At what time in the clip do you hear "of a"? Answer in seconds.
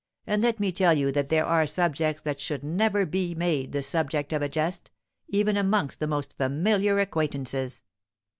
4.33-4.49